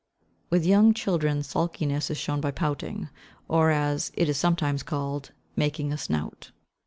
With 0.49 0.65
young 0.65 0.95
children 0.95 1.43
sulkiness 1.43 2.09
is 2.09 2.17
shown 2.17 2.41
by 2.41 2.49
pouting, 2.49 3.09
or, 3.47 3.69
as 3.69 4.11
it 4.15 4.27
is 4.29 4.35
sometimes 4.35 4.81
called, 4.81 5.29
"making 5.55 5.93
a 5.93 5.97
snout." 5.99 6.49